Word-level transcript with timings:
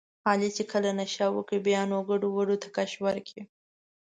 علي 0.29 0.49
چې 0.57 0.63
کله 0.71 0.89
نشه 0.99 1.25
وکړي 1.31 1.59
بیا 1.67 1.81
نو 1.89 1.97
ګډوډو 2.09 2.55
ته 2.61 2.67
کش 2.75 2.91
ورکړي. 3.05 3.43